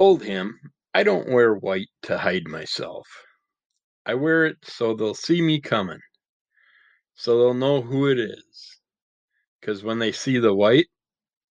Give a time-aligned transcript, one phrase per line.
[0.00, 0.58] told him
[0.94, 3.06] I don't wear white to hide myself.
[4.06, 6.00] I wear it so they'll see me coming,
[7.14, 8.80] so they'll know who it is.
[9.60, 10.86] Because when they see the white,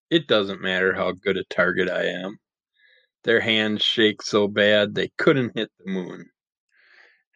[0.10, 2.40] it doesn't matter how good a target I am.
[3.24, 6.28] Their hands shake so bad they couldn't hit the moon.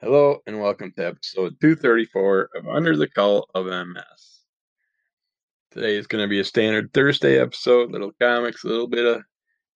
[0.02, 4.41] Hello and welcome to episode 234 of Under the Call of MS.
[5.70, 9.21] Today is going to be a standard Thursday episode, little comics, a little bit of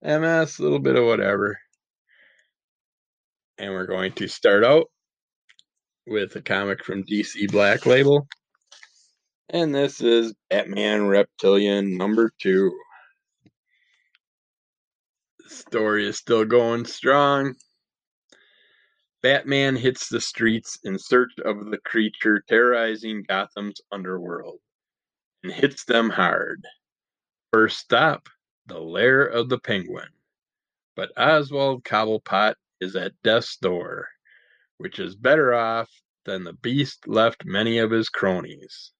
[0.04, 1.60] MS, a little bit of whatever.
[3.58, 4.86] And we're going to start out
[6.06, 8.28] with a comic from DC Black Label.
[9.50, 12.72] And this is Batman Reptilian number two.
[15.40, 17.56] The story is still going strong.
[19.24, 24.60] Batman hits the streets in search of the creature terrorizing Gotham's underworld
[25.44, 26.64] and hits them hard.
[27.52, 28.30] First stop,
[28.68, 30.10] the lair of the penguin.
[30.96, 34.08] But Oswald Cobblepot is at death's door,
[34.78, 35.90] which is better off
[36.26, 38.92] than the beast left many of his cronies.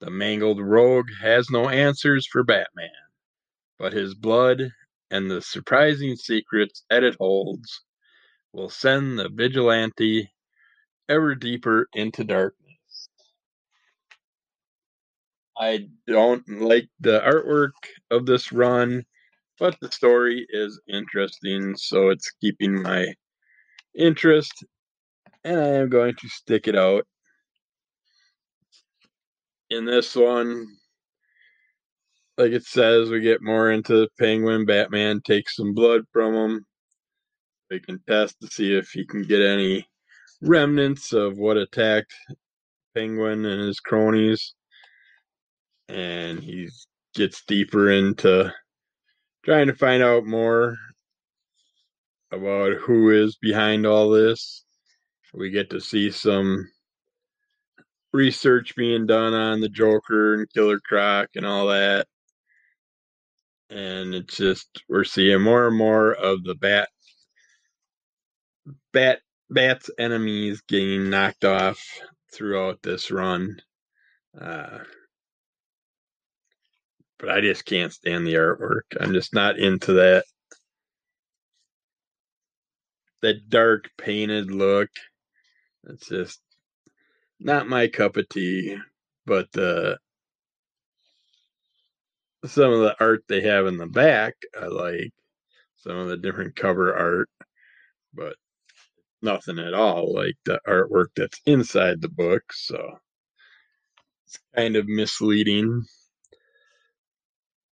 [0.00, 2.90] The mangled rogue has no answers for Batman,
[3.78, 4.70] but his blood
[5.10, 7.82] and the surprising secrets that it holds
[8.52, 10.32] will send the vigilante
[11.08, 12.65] ever deeper into darkness.
[15.58, 17.72] I don't like the artwork
[18.10, 19.04] of this run,
[19.58, 23.06] but the story is interesting, so it's keeping my
[23.96, 24.64] interest,
[25.44, 27.06] and I am going to stick it out.
[29.70, 30.66] In this one,
[32.36, 34.66] like it says, we get more into Penguin.
[34.66, 36.66] Batman takes some blood from him.
[37.70, 39.88] They can test to see if he can get any
[40.42, 42.14] remnants of what attacked
[42.94, 44.54] Penguin and his cronies.
[45.88, 46.68] And he
[47.14, 48.52] gets deeper into
[49.44, 50.76] trying to find out more
[52.32, 54.64] about who is behind all this.
[55.32, 56.68] We get to see some
[58.12, 62.06] research being done on the Joker and Killer Croc and all that.
[63.68, 66.88] And it's just we're seeing more and more of the bat
[68.92, 69.20] bat
[69.50, 71.84] bat's enemies getting knocked off
[72.32, 73.56] throughout this run.
[74.40, 74.78] Uh,
[77.18, 78.82] but I just can't stand the artwork.
[79.00, 80.24] I'm just not into that
[83.22, 84.90] that dark painted look.
[85.88, 86.40] It's just
[87.40, 88.78] not my cup of tea.
[89.26, 89.96] But uh,
[92.46, 95.12] some of the art they have in the back, I like.
[95.78, 97.30] Some of the different cover art,
[98.14, 98.36] but
[99.22, 102.42] nothing at all like the artwork that's inside the book.
[102.52, 102.98] So
[104.26, 105.84] it's kind of misleading.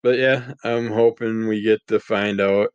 [0.03, 2.73] But yeah, I'm hoping we get to find out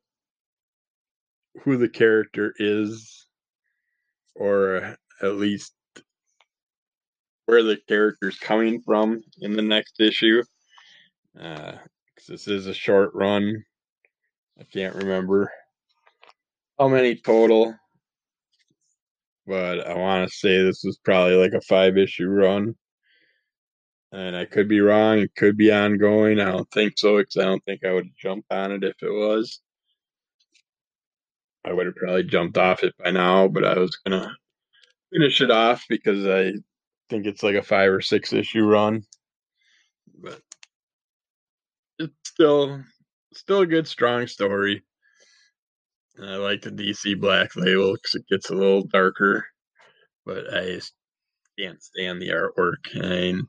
[1.62, 3.26] who the character is,
[4.34, 5.74] or at least
[7.44, 10.42] where the character's coming from in the next issue.
[11.38, 11.72] Uh,
[12.26, 13.62] this is a short run.
[14.58, 15.52] I can't remember
[16.78, 17.74] how many total,
[19.46, 22.74] but I want to say this was probably like a five issue run.
[24.12, 25.18] And I could be wrong.
[25.18, 26.40] It could be ongoing.
[26.40, 29.10] I don't think so because I don't think I would jump on it if it
[29.10, 29.60] was.
[31.64, 34.34] I would have probably jumped off it by now, but I was gonna
[35.12, 36.52] finish it off because I
[37.10, 39.02] think it's like a five or six issue run.
[40.20, 40.40] But
[41.98, 42.82] it's still
[43.34, 44.82] still a good strong story.
[46.16, 49.46] And I like the DC Black Label because it gets a little darker,
[50.26, 50.80] but I
[51.58, 52.94] can't stand the artwork.
[52.94, 53.46] And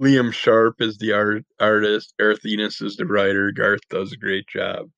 [0.00, 2.14] Liam Sharp is the art artist.
[2.18, 3.50] Garth Ennis is the writer.
[3.52, 4.90] Garth does a great job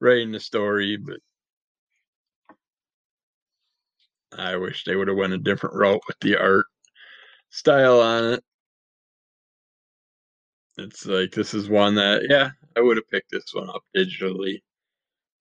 [0.00, 1.20] writing the story, but
[4.36, 6.66] I wish they would have went a different route with the art
[7.50, 8.44] style on it.
[10.78, 14.62] It's like this is one that yeah, I would have picked this one up digitally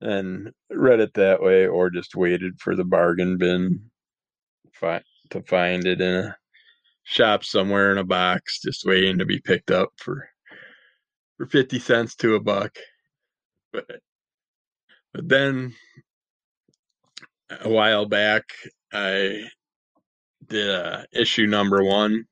[0.02, 3.90] and read it that way, or just waited for the bargain bin
[4.74, 6.38] fi- to find it in a
[7.10, 10.30] shop somewhere in a box, just waiting to be picked up for
[11.38, 12.76] for fifty cents to a buck.
[13.74, 13.86] But
[15.14, 15.74] but then
[17.62, 18.44] a while back,
[18.94, 19.46] I
[20.48, 22.26] did uh, issue number one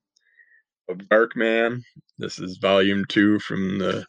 [0.89, 1.81] of Darkman.
[2.19, 4.05] This is volume two from the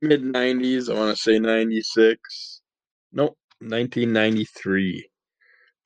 [0.00, 0.90] mid 90s.
[0.90, 2.62] I want to say 96.
[3.12, 5.08] Nope, 1993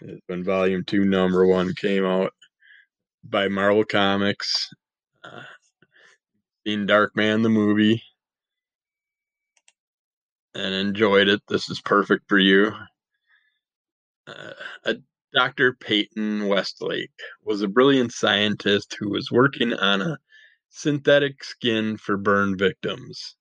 [0.03, 2.33] is when volume two, number one came out
[3.25, 4.69] by Marvel Comics.
[5.25, 5.43] Uh,
[6.65, 8.03] in Darkman, the movie.
[10.55, 11.43] and enjoyed it.
[11.49, 12.73] This is perfect for you.
[14.27, 14.95] Uh,
[15.35, 15.75] Dr.
[15.75, 17.11] Peyton Westlake
[17.43, 20.19] was a brilliant scientist who was working on a
[20.71, 23.37] synthetic skin for burn victims.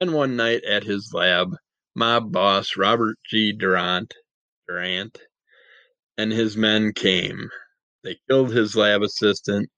[0.00, 1.56] And one night at his lab,
[1.94, 3.52] mob boss Robert G.
[3.52, 4.14] Durant,
[4.68, 5.18] Durant
[6.18, 7.48] and his men came.
[8.02, 9.70] They killed his lab assistant,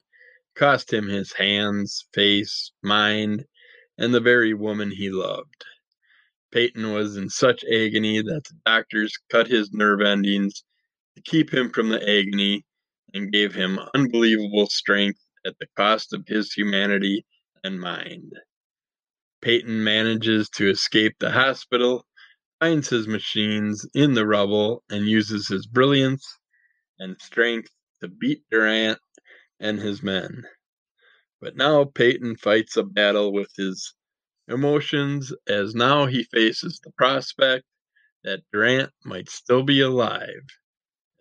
[0.54, 3.46] cost him his hands, face, mind,
[3.98, 5.64] and the very woman he loved.
[6.52, 10.62] Peyton was in such agony that the doctors cut his nerve endings
[11.16, 12.64] to keep him from the agony
[13.12, 17.26] and gave him unbelievable strength at the cost of his humanity
[17.64, 18.32] and mind.
[19.40, 22.06] Peyton manages to escape the hospital,
[22.60, 26.38] finds his machines in the rubble, and uses his brilliance
[27.00, 27.70] and strength
[28.02, 28.99] to beat Durant
[29.60, 30.44] and his men.
[31.40, 33.94] But now Peyton fights a battle with his
[34.49, 37.64] emotions as now he faces the prospect
[38.25, 40.43] that Durant might still be alive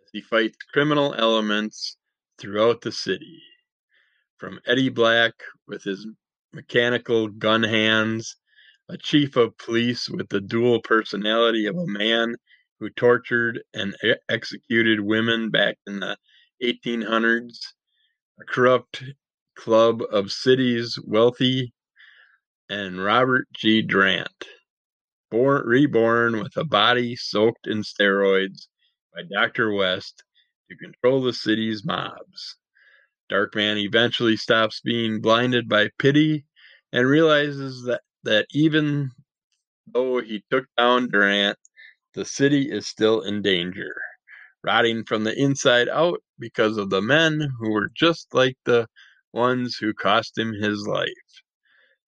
[0.03, 1.97] as he fights criminal elements
[2.39, 3.41] throughout the city.
[4.37, 5.33] From Eddie Black
[5.67, 6.07] with his
[6.51, 8.35] mechanical gun hands,
[8.89, 12.35] a chief of police with the dual personality of a man
[12.79, 13.95] who tortured and
[14.27, 16.17] executed women back in the
[16.63, 17.57] 1800s,
[18.39, 19.03] a corrupt
[19.55, 21.73] club of cities wealthy
[22.69, 23.81] and Robert G.
[23.81, 24.47] Durant,
[25.29, 28.67] born, reborn with a body soaked in steroids
[29.13, 29.73] by Dr.
[29.73, 30.23] West
[30.69, 32.55] to control the city's mobs.
[33.29, 36.45] Darkman eventually stops being blinded by pity
[36.93, 39.11] and realizes that, that even
[39.87, 41.57] though he took down Durant,
[42.13, 43.95] the city is still in danger,
[44.63, 48.87] rotting from the inside out because of the men who were just like the
[49.33, 51.07] ones who cost him his life.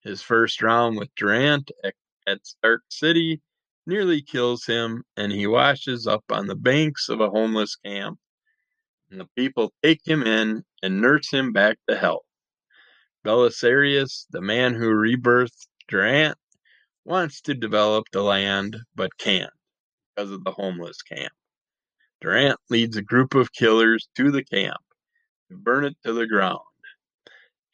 [0.01, 1.95] His first round with Durant at,
[2.27, 3.41] at Stark City
[3.85, 8.19] nearly kills him, and he washes up on the banks of a homeless camp.
[9.09, 12.25] And the people take him in and nurse him back to health.
[13.25, 16.37] Belisarius, the man who rebirthed Durant,
[17.05, 19.53] wants to develop the land but can't
[20.15, 21.33] because of the homeless camp.
[22.23, 24.79] Durant leads a group of killers to the camp
[25.49, 26.61] to burn it to the ground.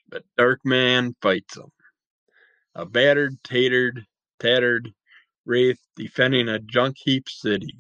[0.08, 1.72] But Darkman fights them
[2.74, 4.08] a battered, tatered,
[4.40, 4.92] tattered
[5.46, 7.78] wraith defending a junk heap city.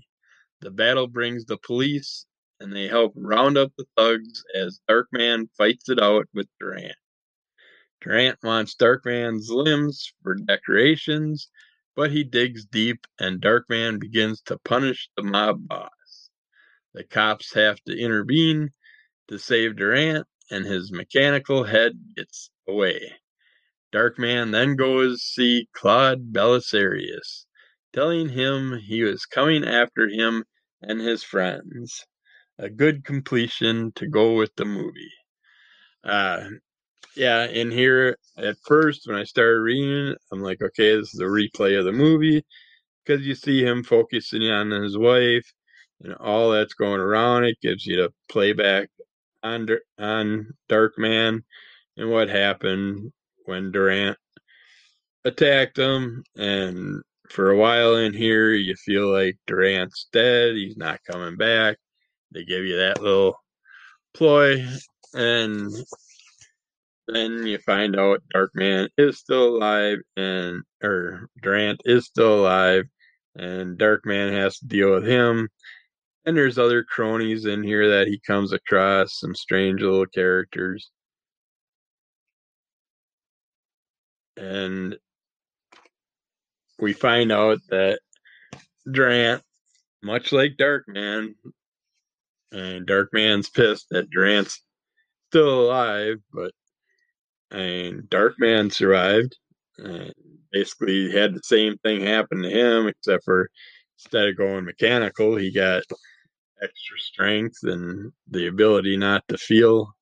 [0.62, 2.27] The battle brings the police,
[2.60, 6.95] and they help round up the thugs as Darkman fights it out with Durant.
[8.01, 11.50] Durant wants Darkman's limbs for decorations,
[11.95, 15.89] but he digs deep, and Darkman begins to punish the mob boss.
[16.94, 18.71] The cops have to intervene
[19.27, 23.13] to save Durant, and his mechanical head gets away.
[23.91, 27.45] Darkman then goes see Claude Belisarius,
[27.94, 30.45] telling him he was coming after him
[30.81, 32.06] and his friends.
[32.57, 35.13] A good completion to go with the movie.
[36.03, 36.50] Uh,
[37.15, 41.25] yeah, in here at first when I started reading I'm like, okay, this is a
[41.25, 42.45] replay of the movie
[43.03, 45.51] because you see him focusing on his wife
[46.01, 47.46] and all that's going around.
[47.46, 48.90] It gives you the playback
[49.44, 49.68] on
[49.98, 51.44] on Darkman
[51.98, 53.12] and what happened
[53.46, 54.18] when Durant
[55.25, 56.24] attacked him.
[56.38, 60.56] And for a while in here, you feel like Durant's dead.
[60.56, 61.77] He's not coming back.
[62.32, 63.36] They give you that little
[64.13, 64.65] ploy.
[65.13, 65.72] And
[67.08, 72.86] then you find out Darkman is still alive and or Durant is still alive
[73.36, 75.50] and Darkman has to deal with him.
[76.29, 80.91] And there's other cronies in here that he comes across, some strange little characters.
[84.39, 84.95] and
[86.79, 88.00] we find out that
[88.89, 89.41] Durant,
[90.01, 91.33] much like Darkman,
[92.51, 94.62] and Darkman's pissed that Durant's
[95.29, 96.51] still alive, but
[97.51, 99.36] and Darkman survived.
[99.79, 100.13] And
[100.51, 103.50] basically, had the same thing happen to him, except for
[103.98, 105.83] instead of going mechanical, he got
[106.62, 109.96] extra strength and the ability not to feel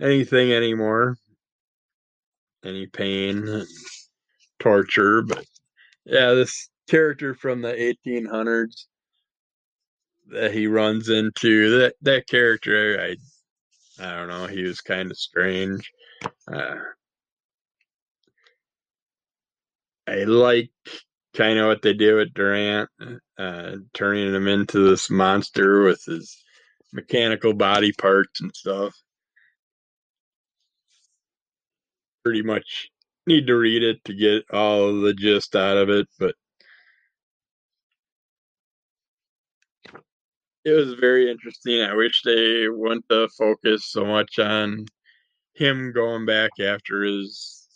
[0.00, 1.16] anything anymore
[2.64, 3.64] any pain,
[4.58, 5.22] torture.
[5.22, 5.44] But
[6.04, 7.72] yeah, this character from the
[8.06, 8.86] 1800s
[10.28, 13.16] that he runs into that that character, I
[14.04, 15.90] I don't know, he was kind of strange.
[16.50, 16.76] Uh,
[20.06, 20.70] I like
[21.34, 22.88] kind of what they do with Durant,
[23.38, 26.36] uh, turning him into this monster with his
[26.92, 28.94] mechanical body parts and stuff.
[32.24, 32.88] Pretty much
[33.26, 36.34] need to read it to get all the gist out of it, but
[40.64, 41.82] it was very interesting.
[41.82, 44.86] I wish they wouldn't have focused so much on
[45.54, 47.66] him going back after his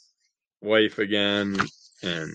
[0.60, 1.56] wife again
[2.02, 2.32] and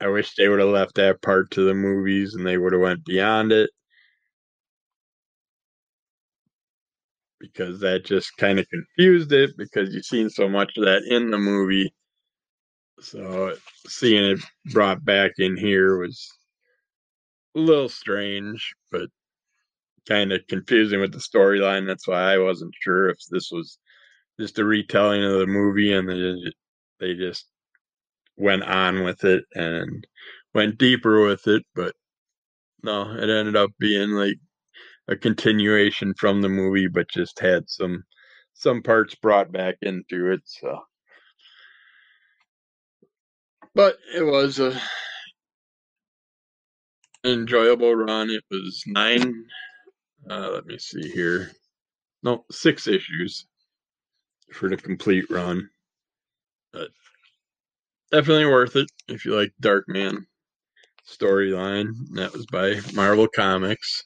[0.00, 2.82] I wish they would have left that part to the movies and they would have
[2.82, 3.70] went beyond it.
[7.40, 11.30] Because that just kind of confused it because you've seen so much of that in
[11.30, 11.94] the movie.
[13.00, 13.54] So
[13.86, 14.40] seeing it
[14.72, 16.26] brought back in here was
[17.54, 19.08] a little strange, but
[20.08, 21.86] kind of confusing with the storyline.
[21.86, 23.78] That's why I wasn't sure if this was
[24.40, 26.52] just a retelling of the movie and they,
[27.00, 27.46] they just
[28.36, 30.06] went on with it and
[30.54, 31.64] went deeper with it.
[31.74, 31.94] But
[32.82, 34.36] no, it ended up being like
[35.08, 38.04] a continuation from the movie, but just had some
[38.54, 40.40] some parts brought back into it.
[40.44, 40.80] So,
[43.74, 44.80] but it was a
[47.24, 48.30] enjoyable run.
[48.30, 49.34] It was nine.
[50.30, 51.50] Uh, let me see here.
[52.22, 53.46] No, six issues
[54.52, 55.68] for the complete run.
[56.72, 56.90] But
[58.10, 60.26] definitely worth it if you like Darkman
[61.08, 61.92] storyline.
[62.14, 64.04] That was by Marvel Comics.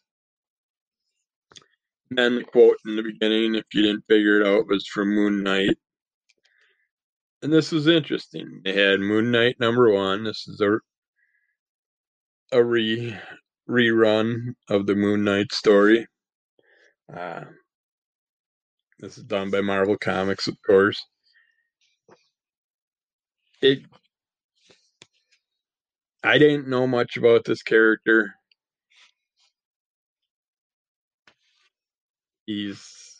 [2.10, 5.14] And then the quote in the beginning, if you didn't figure it out, was from
[5.14, 5.76] Moon Knight.
[7.42, 8.60] And this was interesting.
[8.64, 10.24] They had Moon Knight number one.
[10.24, 10.78] This is a
[12.52, 13.16] a re
[13.68, 16.06] rerun of the Moon Knight story.
[17.14, 17.44] Uh,
[18.98, 21.00] this is done by Marvel Comics, of course.
[23.62, 23.82] It.
[26.22, 28.34] I didn't know much about this character.
[32.46, 33.18] He's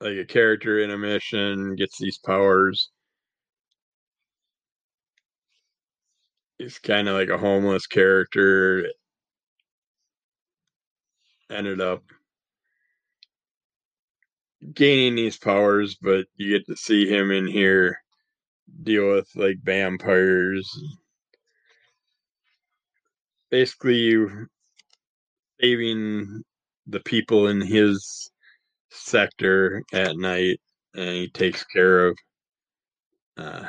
[0.00, 2.90] like a character in a mission, gets these powers.
[6.58, 8.86] He's kind of like a homeless character.
[11.50, 12.02] Ended up
[14.74, 18.01] gaining these powers, but you get to see him in here
[18.82, 20.70] deal with like vampires.
[23.50, 24.26] Basically,
[25.60, 26.42] saving
[26.86, 28.30] the people in his
[28.90, 30.58] sector at night,
[30.94, 32.18] and he takes care of
[33.36, 33.64] uh,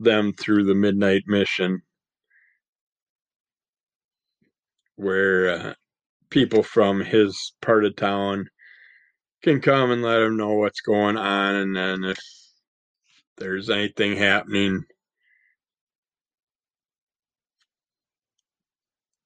[0.00, 1.82] them through the midnight mission,
[4.96, 5.74] where uh,
[6.30, 8.46] people from his part of town
[9.42, 12.18] can come and let him know what's going on, and then if
[13.38, 14.84] there's anything happening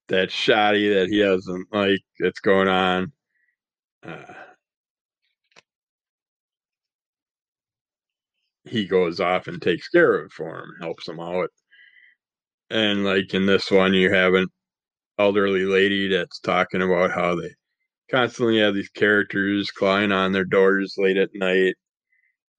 [0.08, 3.12] that's shoddy that he doesn't like that's going on.
[4.02, 4.32] Uh,
[8.64, 11.50] he goes off and takes care of it for him, helps him out.
[12.70, 14.48] And like in this one, you have an
[15.18, 17.50] elderly lady that's talking about how they
[18.10, 21.74] constantly have these characters clawing on their doors late at night,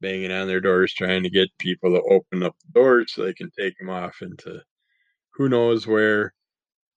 [0.02, 3.34] banging on their doors, trying to get people to open up the doors so they
[3.34, 4.62] can take them off into
[5.34, 6.34] who knows where.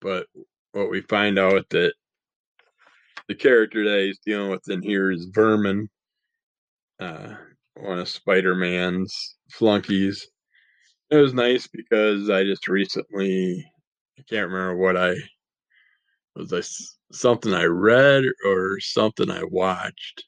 [0.01, 0.27] But
[0.73, 1.93] what we find out that
[3.29, 5.89] the character that he's dealing with in here is Vermin,
[6.99, 7.35] uh,
[7.75, 10.27] one of Spider Man's flunkies.
[11.11, 13.65] It was nice because I just recently,
[14.19, 15.15] I can't remember what I
[16.37, 16.63] was I
[17.13, 20.25] something I read or something I watched,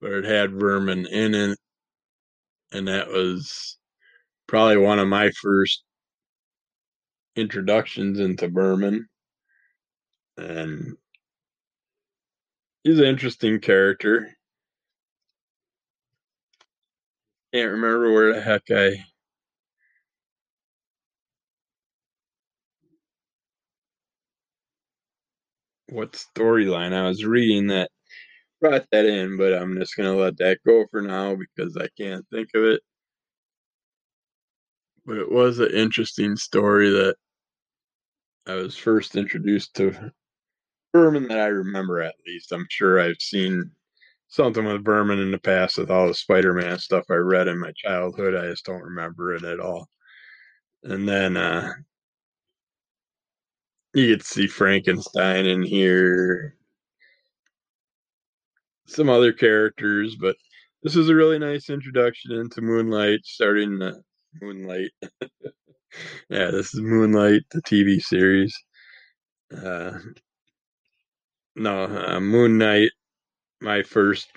[0.00, 1.58] but it had Vermin in it,
[2.72, 3.78] and that was
[4.46, 5.84] probably one of my first
[7.36, 9.08] introductions into Vermin.
[10.36, 10.96] and
[12.84, 14.30] he's an interesting character.
[17.52, 19.04] Can't remember where the heck I
[25.88, 27.90] what storyline I was reading that
[28.60, 32.26] brought that in, but I'm just gonna let that go for now because I can't
[32.30, 32.82] think of it.
[35.06, 37.16] But it was an interesting story that
[38.46, 40.12] I was first introduced to
[40.94, 42.52] Vermin that I remember at least.
[42.52, 43.70] I'm sure I've seen
[44.28, 47.58] something with Vermin in the past with all the Spider Man stuff I read in
[47.58, 48.34] my childhood.
[48.34, 49.88] I just don't remember it at all.
[50.84, 51.72] And then uh
[53.94, 56.57] you to see Frankenstein in here.
[58.88, 60.36] Some other characters, but
[60.82, 64.02] this is a really nice introduction into Moonlight, starting the
[64.40, 64.90] Moonlight.
[66.30, 68.56] yeah, this is Moonlight, the TV series.
[69.54, 69.98] Uh,
[71.54, 72.90] no, uh, Moon Knight,
[73.60, 74.28] my first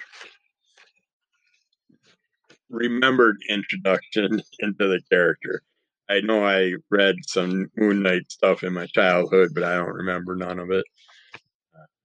[2.69, 5.61] remembered introduction into the character.
[6.09, 10.35] I know I read some Moon Knight stuff in my childhood, but I don't remember
[10.35, 10.85] none of it.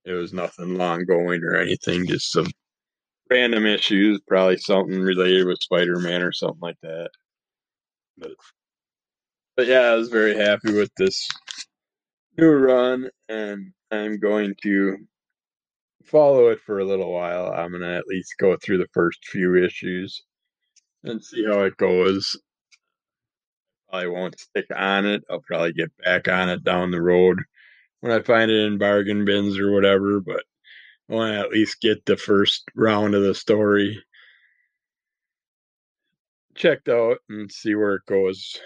[0.07, 2.47] It was nothing long going or anything, just some
[3.29, 7.11] random issues, probably something related with Spider Man or something like that.
[8.17, 8.31] But,
[9.57, 11.29] but yeah, I was very happy with this
[12.39, 14.97] new run, and I'm going to
[16.05, 17.53] follow it for a little while.
[17.53, 20.23] I'm going to at least go through the first few issues
[21.03, 22.39] and see how it goes.
[23.93, 25.25] I won't stick on it.
[25.29, 27.41] I'll probably get back on it down the road
[28.07, 30.45] when I find it in bargain bins or whatever, but
[31.11, 34.01] I want to at least get the first round of the story
[36.55, 38.59] checked out and see where it goes.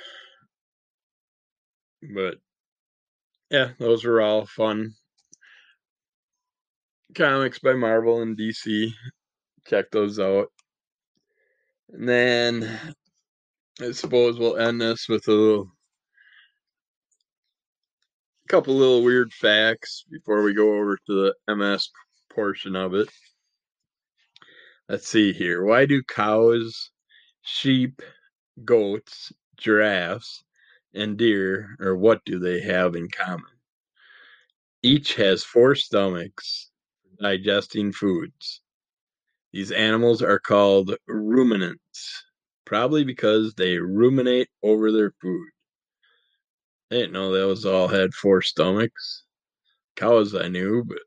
[2.15, 2.35] But
[3.51, 4.93] yeah, those were all fun
[7.15, 8.91] comics by Marvel and DC.
[9.67, 10.49] Check those out.
[11.89, 12.79] And then
[13.81, 15.73] I suppose we'll end this with a little
[18.50, 21.88] couple little weird facts before we go over to the MS
[22.35, 23.09] portion of it.
[24.88, 25.64] Let's see here.
[25.64, 26.90] Why do cows,
[27.42, 28.02] sheep,
[28.64, 30.42] goats, giraffes,
[30.92, 33.52] and deer, or what do they have in common?
[34.83, 36.73] Each has four stomachs
[37.21, 38.62] digesting foods.
[39.52, 42.25] These animals are called ruminants,
[42.64, 45.50] probably because they ruminate over their food.
[46.91, 49.25] I didn't know those all had four stomachs.
[49.97, 50.99] Cows I knew, but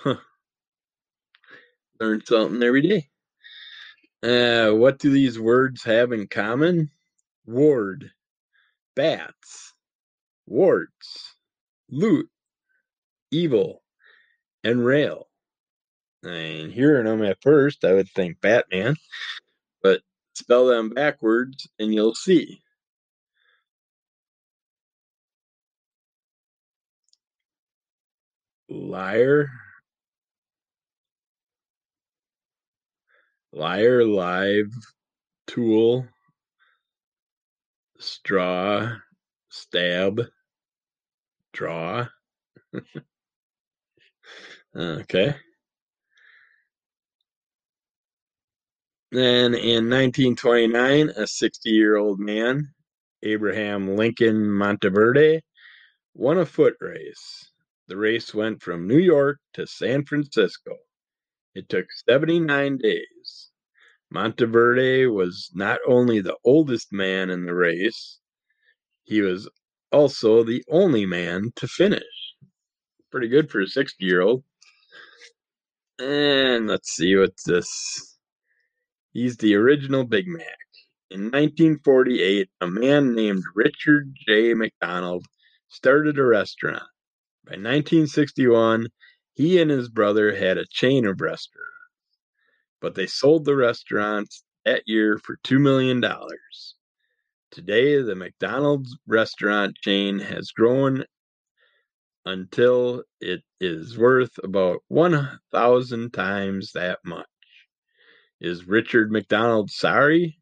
[0.00, 0.16] huh.
[2.00, 3.08] learn something every day.
[4.22, 6.90] Uh, what do these words have in common?
[7.46, 8.10] Ward,
[8.96, 9.74] bats,
[10.46, 11.34] warts,
[11.90, 12.28] loot,
[13.30, 13.82] evil,
[14.64, 15.28] and rail.
[16.24, 18.96] And hearing them at first, I would think Batman,
[19.82, 20.00] but
[20.34, 22.62] spell them backwards and you'll see.
[28.68, 29.50] Liar,
[33.52, 34.72] liar, live,
[35.46, 36.06] tool,
[37.98, 38.96] straw,
[39.48, 40.22] stab,
[41.52, 42.06] draw.
[44.76, 45.34] okay.
[49.10, 52.74] Then in 1929, a 60 year old man,
[53.22, 55.40] Abraham Lincoln Monteverde,
[56.14, 57.50] won a foot race.
[57.88, 60.76] The race went from New York to San Francisco.
[61.54, 63.50] It took 79 days.
[64.10, 68.20] Monteverde was not only the oldest man in the race,
[69.04, 69.48] he was
[69.90, 72.02] also the only man to finish.
[73.10, 74.44] Pretty good for a 60 year old.
[75.98, 78.18] And let's see what's this.
[79.12, 80.58] He's the original Big Mac.
[81.10, 84.52] In 1948, a man named Richard J.
[84.52, 85.24] McDonald
[85.68, 86.82] started a restaurant.
[87.48, 88.88] By 1961,
[89.32, 91.72] he and his brother had a chain of restaurants,
[92.78, 96.04] but they sold the restaurants that year for $2 million.
[97.50, 101.06] Today, the McDonald's restaurant chain has grown
[102.26, 107.26] until it is worth about 1,000 times that much.
[108.42, 110.38] Is Richard McDonald sorry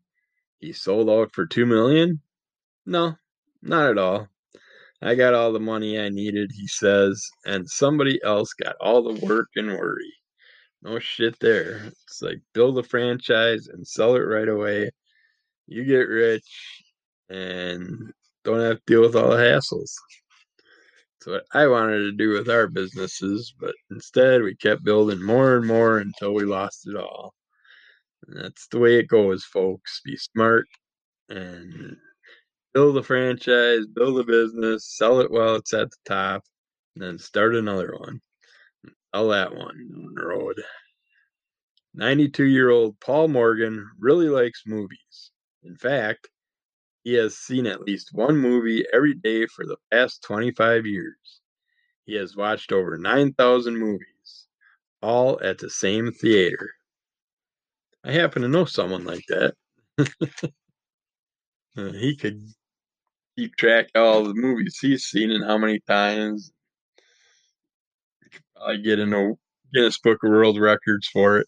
[0.58, 2.20] he sold out for 2 million?
[2.84, 3.14] No,
[3.62, 4.28] not at all.
[5.02, 9.26] I got all the money I needed, he says, and somebody else got all the
[9.26, 10.12] work and worry.
[10.82, 11.82] No shit there.
[11.86, 14.90] It's like build a franchise and sell it right away.
[15.66, 16.84] You get rich
[17.28, 18.12] and
[18.44, 19.92] don't have to deal with all the hassles.
[21.20, 25.56] That's what I wanted to do with our businesses, but instead we kept building more
[25.56, 27.34] and more until we lost it all.
[28.28, 30.00] And that's the way it goes, folks.
[30.04, 30.66] Be smart
[31.28, 31.96] and
[32.76, 36.44] build a franchise, build a business, sell it while it's at the top,
[36.94, 38.20] and then start another one.
[39.14, 40.62] Sell that one on the road.
[41.94, 45.30] 92 year old Paul Morgan really likes movies.
[45.62, 46.28] In fact,
[47.02, 51.40] he has seen at least one movie every day for the past 25 years.
[52.04, 54.48] He has watched over 9,000 movies,
[55.00, 56.68] all at the same theater.
[58.04, 59.54] I happen to know someone like that.
[61.74, 62.42] he could
[63.36, 66.52] keep track of all the movies he's seen and how many times.
[68.64, 69.32] I get in a
[69.74, 71.46] Guinness Book of World Records for it.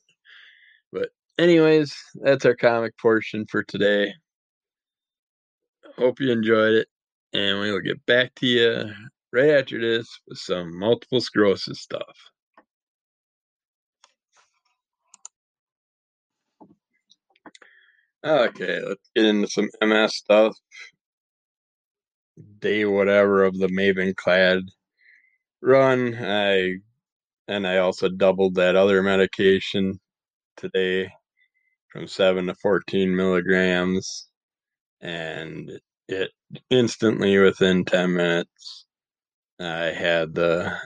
[0.93, 4.13] But anyways, that's our comic portion for today.
[5.97, 6.89] Hope you enjoyed it,
[7.33, 8.93] and we will get back to you
[9.33, 12.17] right after this with some multiple sclerosis stuff.
[18.25, 20.57] Okay, let's get into some MS stuff.
[22.61, 24.63] Day whatever of the Mavenclad
[25.63, 26.15] run.
[26.15, 26.77] I
[27.49, 30.01] and I also doubled that other medication
[30.57, 31.11] today
[31.93, 34.29] from seven to fourteen milligrams,
[35.01, 35.71] and
[36.09, 36.31] it
[36.71, 38.87] instantly within ten minutes
[39.61, 40.77] I had the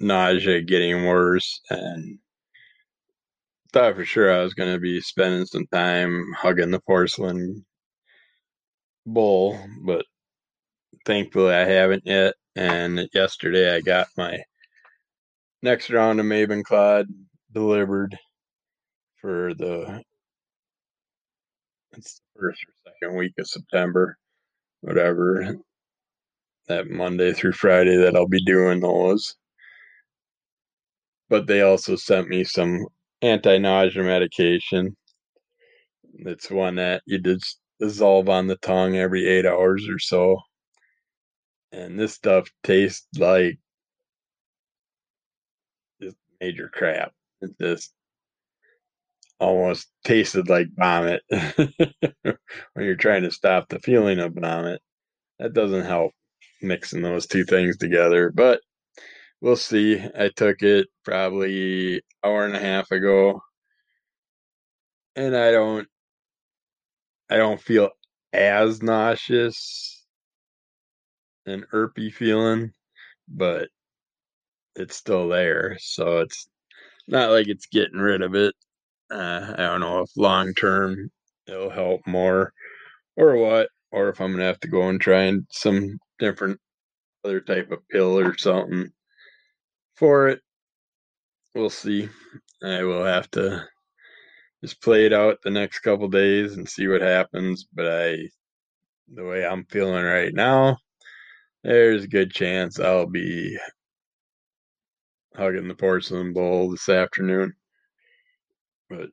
[0.00, 2.18] nausea getting worse and
[3.72, 7.64] thought for sure I was going to be spending some time hugging the porcelain
[9.06, 10.04] bowl, but
[11.04, 12.34] thankfully I haven't yet.
[12.56, 14.38] And yesterday I got my
[15.62, 17.06] next round of Mavenclad
[17.52, 18.16] delivered
[19.20, 20.02] for the
[21.96, 24.16] it's the first or second week of September,
[24.80, 25.56] whatever.
[26.68, 29.34] That Monday through Friday that I'll be doing those.
[31.28, 32.86] But they also sent me some
[33.20, 34.96] anti-nausea medication.
[36.14, 40.38] It's one that you just dissolve on the tongue every eight hours or so.
[41.72, 43.58] And this stuff tastes like
[46.02, 47.12] just major crap.
[47.40, 47.92] It just
[49.40, 52.36] almost tasted like vomit when
[52.76, 54.80] you're trying to stop the feeling of vomit.
[55.38, 56.12] That doesn't help
[56.60, 58.60] mixing those two things together, but
[59.40, 60.00] we'll see.
[60.18, 63.40] I took it probably hour and a half ago
[65.16, 65.88] and I don't
[67.30, 67.90] I don't feel
[68.32, 70.01] as nauseous
[71.46, 72.72] and irpy feeling,
[73.28, 73.68] but
[74.76, 75.76] it's still there.
[75.80, 76.48] So it's
[77.08, 78.54] not like it's getting rid of it.
[79.10, 81.10] Uh, I don't know if long term
[81.46, 82.52] it'll help more
[83.16, 86.58] or what, or if I'm gonna have to go and try and some different
[87.24, 88.90] other type of pill or something
[89.94, 90.40] for it.
[91.54, 92.08] We'll see.
[92.62, 93.66] I will have to
[94.62, 97.66] just play it out the next couple days and see what happens.
[97.72, 98.16] But I,
[99.12, 100.78] the way I'm feeling right now,
[101.62, 103.56] there's a good chance I'll be
[105.36, 107.54] hugging the porcelain bowl this afternoon.
[108.90, 109.10] But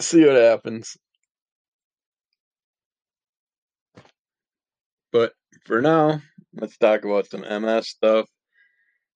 [0.00, 0.96] see what happens.
[5.12, 5.32] But
[5.64, 6.20] for now,
[6.54, 8.28] let's talk about some MS stuff.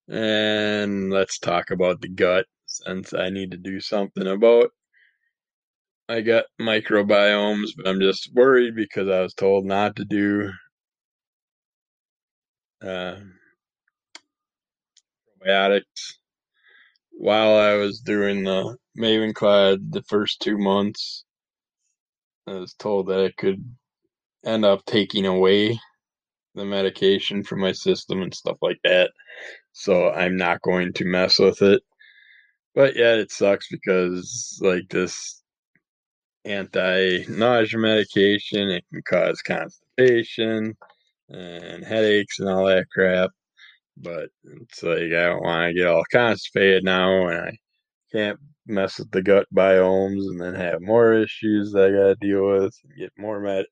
[0.09, 4.71] And let's talk about the gut since I need to do something about
[6.09, 10.51] I got microbiomes, but I'm just worried because I was told not to do
[12.83, 13.15] uh,
[15.41, 16.13] probiotics
[17.11, 21.23] while I was doing the Mavenclad the first two months.
[22.47, 23.63] I was told that I could
[24.45, 25.79] end up taking away
[26.55, 29.11] the medication from my system and stuff like that.
[29.71, 31.81] So I'm not going to mess with it.
[32.75, 35.41] But yeah, it sucks because like this
[36.43, 40.75] anti nausea medication, it can cause constipation
[41.29, 43.31] and headaches and all that crap.
[43.97, 47.57] But it's like I don't want to get all constipated now and I
[48.11, 52.47] can't mess with the gut biomes and then have more issues that I gotta deal
[52.47, 53.65] with and get more med-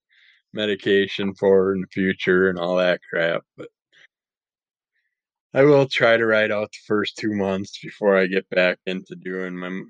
[0.53, 3.43] medication for in the future and all that crap.
[3.57, 3.69] But
[5.53, 9.15] I will try to ride out the first two months before I get back into
[9.15, 9.81] doing my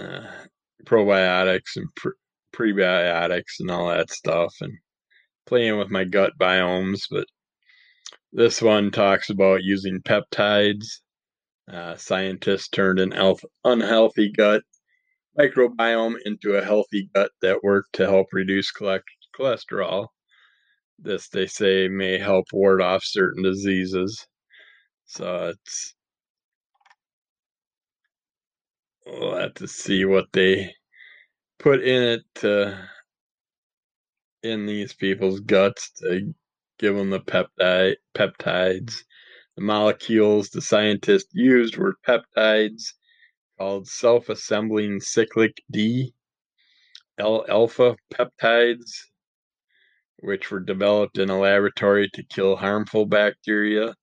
[0.00, 0.26] uh,
[0.84, 2.12] probiotics and pre-
[2.54, 4.72] prebiotics and all that stuff and
[5.46, 7.02] playing with my gut biomes.
[7.10, 7.26] But
[8.32, 10.86] this one talks about using peptides.
[11.70, 14.62] Uh, scientists turned an elf- unhealthy gut
[15.38, 20.08] microbiome into a healthy gut that worked to help reduce cholesterol.
[20.98, 24.26] This, they say, may help ward off certain diseases.
[25.06, 25.94] So it's
[29.06, 30.72] we'll have to see what they
[31.58, 32.88] put in it to
[34.44, 36.34] in these people's guts to
[36.78, 39.04] give them the peptide peptides.
[39.56, 42.92] The molecules the scientists used were peptides
[43.58, 46.12] called self-assembling cyclic D
[47.18, 49.06] L alpha peptides,
[50.18, 53.94] which were developed in a laboratory to kill harmful bacteria.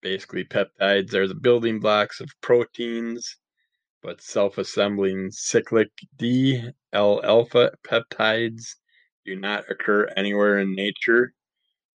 [0.00, 3.36] Basically, peptides are the building blocks of proteins,
[4.02, 8.76] but self assembling cyclic D L alpha peptides
[9.26, 11.32] do not occur anywhere in nature.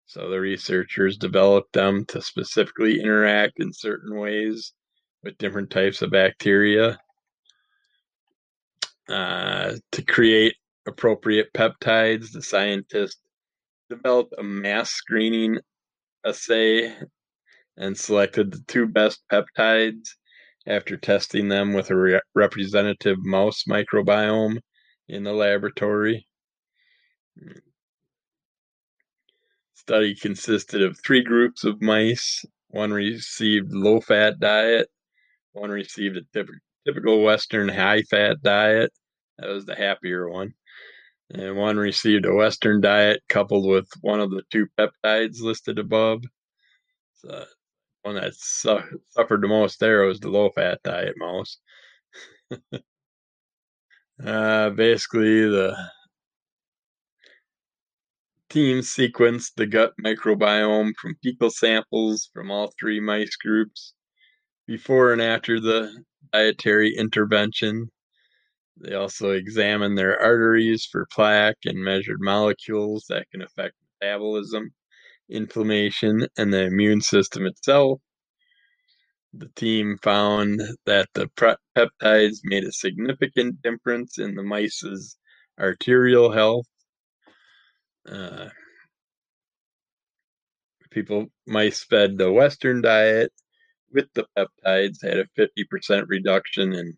[0.06, 4.72] So the researchers developed them to specifically interact in certain ways
[5.22, 6.98] with different types of bacteria
[9.08, 10.54] uh, to create
[10.88, 12.32] appropriate peptides.
[12.32, 13.20] The scientists
[13.88, 15.58] developed a mass screening
[16.26, 16.92] assay
[17.76, 20.08] and selected the two best peptides
[20.66, 24.58] after testing them with a re- representative mouse microbiome
[25.08, 26.26] in the laboratory.
[29.74, 32.44] Study consisted of three groups of mice.
[32.68, 34.88] One received low fat diet,
[35.52, 36.48] one received a typ-
[36.86, 38.92] typical Western high fat diet.
[39.38, 40.54] That was the happier one.
[41.30, 46.22] And one received a Western diet coupled with one of the two peptides listed above.
[47.14, 47.44] So
[48.02, 51.58] one that su- suffered the most there was the low fat diet mouse.
[54.24, 55.76] uh, basically, the
[58.50, 63.94] team sequenced the gut microbiome from fecal samples from all three mice groups
[64.66, 67.88] before and after the dietary intervention.
[68.76, 74.72] They also examined their arteries for plaque and measured molecules that can affect metabolism,
[75.28, 78.00] inflammation, and the immune system itself.
[79.32, 81.28] The team found that the
[81.76, 85.16] peptides made a significant difference in the mice's
[85.58, 86.66] arterial health.
[88.08, 88.48] Uh,
[90.90, 93.32] people mice fed the Western diet
[93.92, 96.96] with the peptides had a 50% reduction in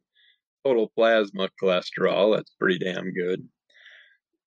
[0.65, 2.37] total plasma cholesterol.
[2.37, 3.49] That's pretty damn good.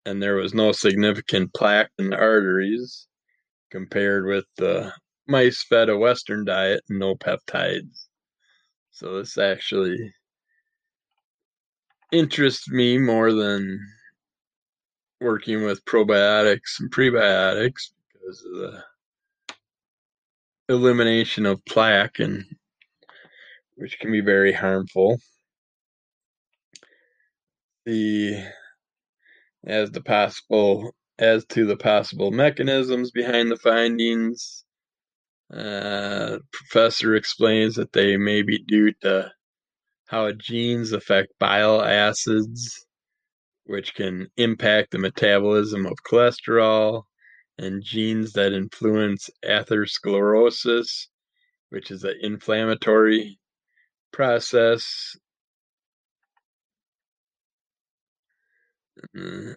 [0.05, 3.07] And there was no significant plaque in the arteries
[3.71, 4.93] compared with the
[5.27, 8.07] mice fed a Western diet and no peptides.
[8.91, 10.13] So this actually
[12.11, 13.79] interests me more than
[15.25, 18.83] working with probiotics and prebiotics because of the
[20.69, 22.45] elimination of plaque and
[23.75, 25.17] which can be very harmful.
[27.85, 28.45] The
[29.65, 34.63] as the possible as to the possible mechanisms behind the findings,
[35.51, 39.31] uh, professor explains that they may be due to
[40.07, 42.85] how genes affect bile acids,
[43.65, 47.03] which can impact the metabolism of cholesterol,
[47.57, 51.07] and genes that influence atherosclerosis,
[51.69, 53.39] which is an inflammatory
[54.11, 55.15] process.
[59.15, 59.55] Mm.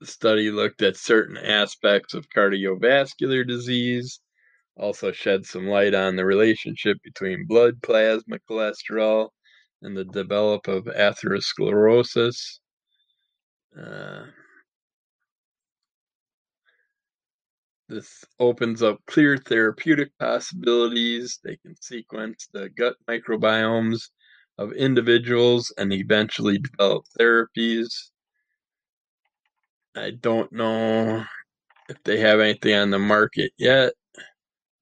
[0.00, 4.20] The study looked at certain aspects of cardiovascular disease,
[4.76, 9.28] also shed some light on the relationship between blood plasma cholesterol
[9.82, 12.58] and the develop of atherosclerosis.
[13.78, 14.24] Uh,
[17.88, 21.40] this opens up clear therapeutic possibilities.
[21.44, 24.08] They can sequence the gut microbiomes
[24.58, 27.88] of individuals and eventually develop therapies.
[29.96, 31.24] I don't know
[31.88, 33.92] if they have anything on the market yet.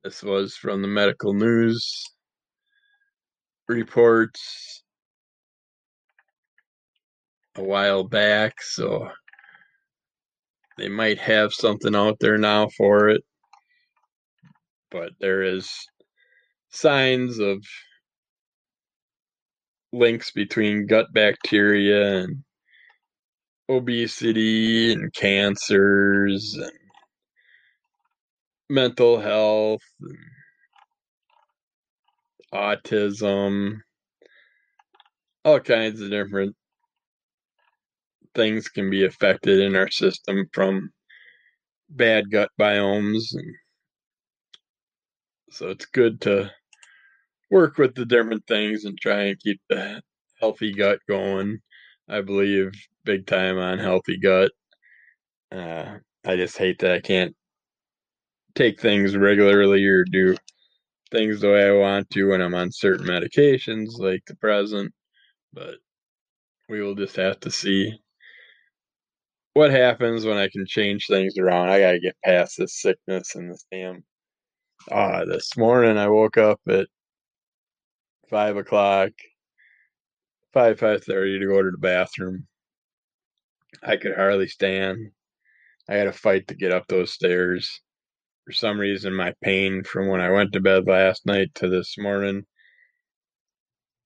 [0.04, 2.04] This was from the medical news
[3.68, 4.79] reports
[7.56, 9.10] a while back, so
[10.78, 13.22] they might have something out there now for it.
[14.90, 15.70] But there is
[16.70, 17.64] signs of
[19.92, 22.44] links between gut bacteria and
[23.68, 26.72] obesity and cancers and
[28.68, 30.16] mental health and
[32.52, 33.76] autism
[35.44, 36.54] all kinds of different
[38.34, 40.90] things can be affected in our system from
[41.88, 43.54] bad gut biomes and
[45.50, 46.50] so it's good to
[47.50, 50.00] work with the different things and try and keep the
[50.40, 51.58] healthy gut going
[52.10, 52.72] I believe
[53.04, 54.50] big time on healthy gut.
[55.52, 57.36] Uh, I just hate that I can't
[58.56, 60.36] take things regularly or do
[61.12, 64.92] things the way I want to when I'm on certain medications like the present.
[65.52, 65.76] But
[66.68, 67.96] we will just have to see
[69.60, 71.68] what happens when I can change things around.
[71.68, 74.02] I gotta get past this sickness and this damn.
[74.90, 76.86] Ah, this morning I woke up at
[78.30, 79.10] five o'clock
[80.54, 82.46] five five thirty to go to the bathroom.
[83.82, 85.10] I could hardly stand.
[85.90, 87.82] I had to fight to get up those stairs.
[88.46, 91.96] For some reason, my pain from when I went to bed last night to this
[91.98, 92.46] morning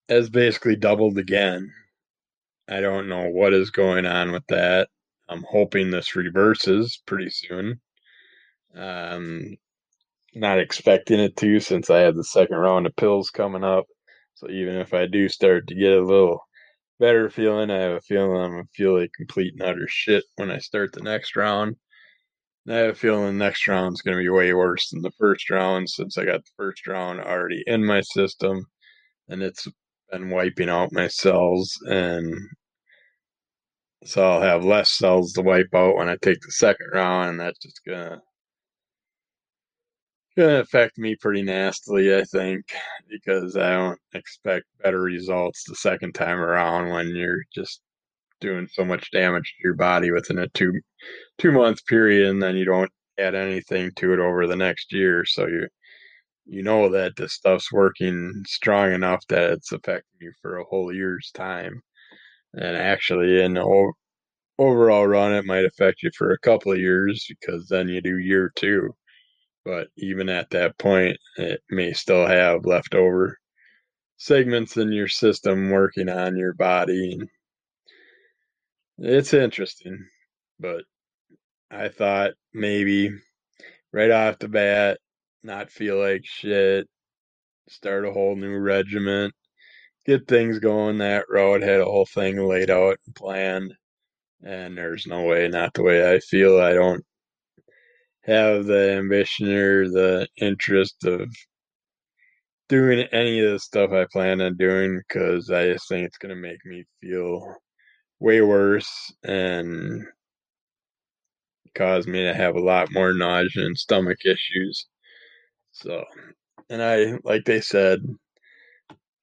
[0.08, 1.72] has basically doubled again.
[2.68, 4.88] I don't know what is going on with that.
[5.28, 7.80] I'm hoping this reverses pretty soon.
[8.76, 9.56] Um,
[10.34, 13.86] not expecting it to since I have the second round of pills coming up.
[14.34, 16.40] So even if I do start to get a little
[16.98, 20.50] better feeling, I have a feeling I'm gonna feel like complete and utter shit when
[20.50, 21.76] I start the next round.
[22.68, 25.50] I have a feeling the next round is to be way worse than the first
[25.50, 28.66] round since I got the first round already in my system
[29.28, 29.68] and it's
[30.10, 32.34] been wiping out my cells and
[34.04, 37.40] so I'll have less cells to wipe out when I take the second round and
[37.40, 38.20] that's just gonna
[40.36, 42.64] gonna affect me pretty nastily I think
[43.08, 47.80] because I don't expect better results the second time around when you're just
[48.40, 50.80] doing so much damage to your body within a two
[51.38, 55.24] two month period and then you don't add anything to it over the next year.
[55.24, 55.68] So you
[56.46, 60.92] you know that this stuff's working strong enough that it's affecting you for a whole
[60.94, 61.82] year's time
[62.56, 63.92] and actually in the
[64.58, 68.18] overall run it might affect you for a couple of years because then you do
[68.18, 68.90] year two.
[69.64, 73.38] But even at that point it may still have leftover
[74.18, 77.14] segments in your system working on your body.
[77.14, 77.30] And
[78.98, 80.06] it's interesting
[80.60, 80.84] but
[81.70, 83.10] I thought maybe
[83.92, 84.98] right off the bat,
[85.44, 86.88] not feel like shit,
[87.68, 89.34] start a whole new regiment,
[90.06, 93.74] get things going that road, had a whole thing laid out and planned.
[94.42, 96.60] And there's no way, not the way I feel.
[96.60, 97.04] I don't
[98.22, 101.28] have the ambition or the interest of
[102.68, 106.34] doing any of the stuff I plan on doing because I just think it's going
[106.34, 107.56] to make me feel
[108.20, 110.04] way worse and
[111.74, 114.86] cause me to have a lot more nausea and stomach issues.
[115.72, 116.04] So,
[116.70, 118.00] and I, like they said,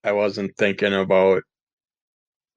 [0.03, 1.43] I wasn't thinking about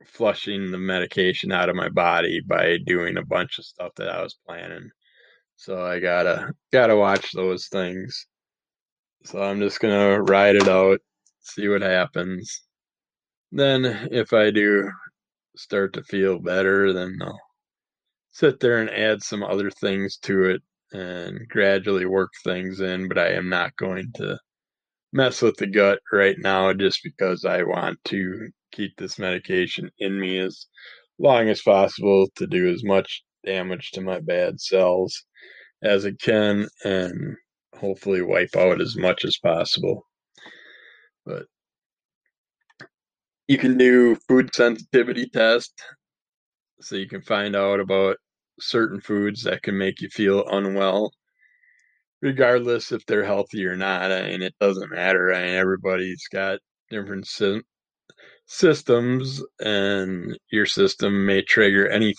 [0.06, 4.22] flushing the medication out of my body by doing a bunch of stuff that I
[4.22, 4.90] was planning.
[5.56, 8.26] So I gotta gotta watch those things.
[9.24, 11.00] So I'm just gonna ride it out,
[11.40, 12.62] see what happens.
[13.52, 14.90] Then if I do
[15.56, 17.40] start to feel better, then I'll
[18.32, 23.18] sit there and add some other things to it and gradually work things in, but
[23.18, 24.38] I am not going to
[25.14, 30.18] mess with the gut right now just because I want to keep this medication in
[30.20, 30.66] me as
[31.18, 35.24] long as possible to do as much damage to my bad cells
[35.84, 37.36] as it can and
[37.76, 40.04] hopefully wipe out as much as possible.
[41.24, 41.46] But
[43.46, 45.80] you can do food sensitivity test
[46.80, 48.16] so you can find out about
[48.58, 51.12] certain foods that can make you feel unwell,
[52.22, 54.12] regardless if they're healthy or not.
[54.12, 55.32] I mean, it doesn't matter.
[55.32, 57.60] I mean, everybody's got different sy-
[58.46, 62.14] systems, and your system may trigger any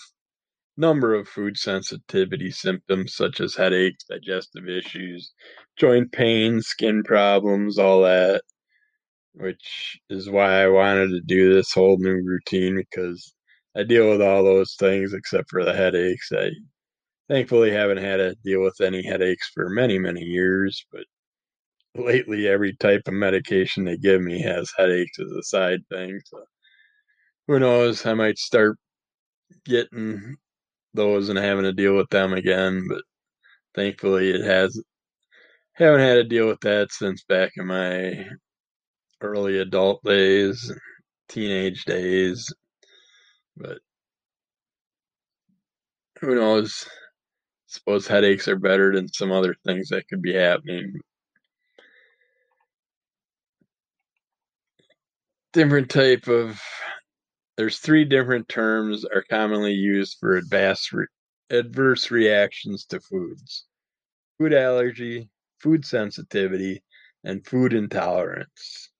[0.76, 5.32] number of food sensitivity symptoms such as headaches, digestive issues,
[5.78, 8.42] joint pain, skin problems, all that.
[9.34, 13.34] Which is why I wanted to do this whole new routine because
[13.76, 16.30] I deal with all those things except for the headaches.
[16.32, 16.50] I
[17.28, 21.04] thankfully haven't had to deal with any headaches for many, many years, but
[21.96, 26.20] lately every type of medication they give me has headaches as a side thing.
[26.26, 26.44] So
[27.46, 28.04] who knows?
[28.06, 28.78] I might start
[29.66, 30.36] getting
[30.94, 33.02] those and having to deal with them again, but
[33.74, 34.80] thankfully it has
[35.74, 38.26] haven't had to deal with that since back in my
[39.20, 40.72] early adult days,
[41.28, 42.52] teenage days,
[43.56, 43.78] but
[46.20, 46.86] who knows?
[47.66, 51.00] Suppose headaches are better than some other things that could be happening.
[55.52, 56.60] Different type of
[57.56, 61.06] there's three different terms are commonly used for adverse re,
[61.50, 63.64] adverse reactions to foods.
[64.38, 66.82] Food allergy, food sensitivity,
[67.24, 68.90] and food intolerance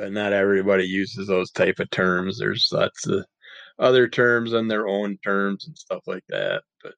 [0.00, 2.38] but not everybody uses those type of terms.
[2.38, 3.22] There's lots of
[3.80, 6.62] other terms and their own terms and stuff like that.
[6.82, 6.94] But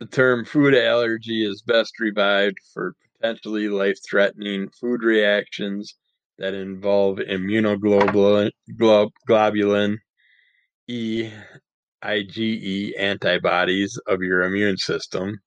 [0.00, 5.94] the term food allergy is best revived for potentially life threatening food reactions
[6.38, 8.50] that involve immunoglobulin
[9.28, 9.96] globulin
[10.88, 11.30] E
[12.04, 15.40] IgE antibodies of your immune system.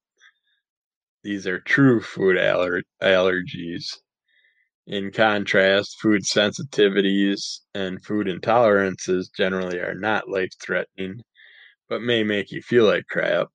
[1.23, 3.97] These are true food aller- allergies.
[4.89, 11.21] In contrast, food sensitivities and food intolerances generally are not life threatening,
[11.87, 13.49] but may make you feel like crap.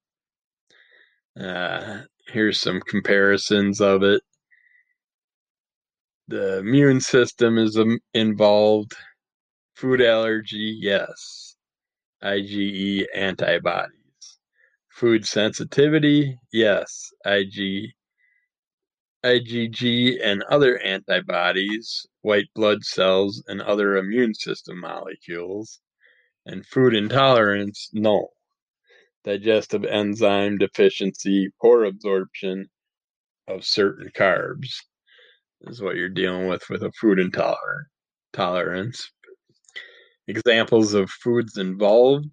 [1.39, 4.23] Uh, here's some comparisons of it.
[6.29, 8.93] The immune system is um, involved.
[9.75, 11.57] Food allergy, yes.
[12.23, 14.39] IgE antibodies.
[14.89, 17.11] Food sensitivity, yes.
[17.27, 17.91] IG
[19.25, 25.81] IgG and other antibodies, white blood cells, and other immune system molecules,
[26.47, 28.29] and food intolerance, no.
[29.25, 32.69] digestive enzyme deficiency, poor absorption
[33.49, 34.77] of certain carbs
[35.63, 37.89] is what you're dealing with with a food intolerance.
[38.35, 39.11] Tolerance.
[40.29, 42.29] Examples of foods involved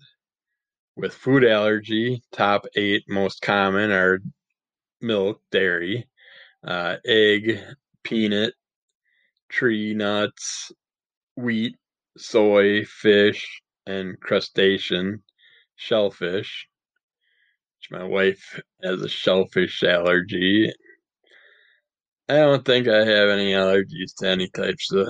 [0.97, 4.19] with food allergy, top eight most common are
[5.01, 6.07] milk, dairy,
[6.63, 7.59] uh, egg,
[8.03, 8.53] peanut,
[9.49, 10.71] tree nuts,
[11.35, 11.75] wheat,
[12.17, 15.23] soy, fish, and crustacean,
[15.75, 16.67] shellfish.
[17.79, 20.71] Which my wife has a shellfish allergy.
[22.29, 25.07] I don't think I have any allergies to any types of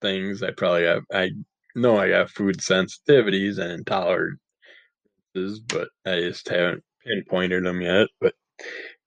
[0.00, 0.42] things.
[0.42, 1.02] I probably have.
[1.12, 1.30] I
[1.74, 8.08] know I got food sensitivities and intolerances, but I just haven't pinpointed them yet.
[8.20, 8.34] But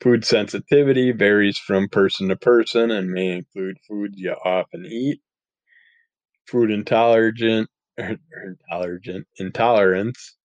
[0.01, 5.21] food sensitivity varies from person to person and may include foods you often eat.
[6.47, 10.37] Food intolerant or intolerant intolerance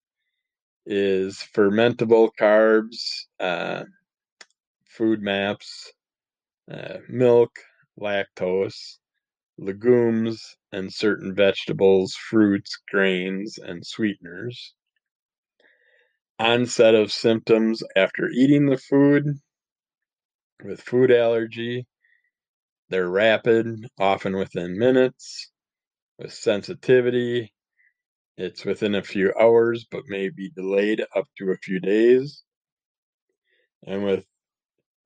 [0.87, 3.85] is fermentable carbs, uh,
[4.99, 5.89] FODMAPs,
[6.71, 7.53] uh, milk,
[8.01, 8.99] lactose,
[9.59, 14.75] legumes, and certain vegetables, fruits, grains, and sweeteners.
[16.41, 19.27] Onset of symptoms after eating the food.
[20.65, 21.87] With food allergy,
[22.89, 25.51] they're rapid, often within minutes.
[26.19, 27.53] With sensitivity,
[28.39, 32.43] it's within a few hours, but may be delayed up to a few days.
[33.87, 34.25] And with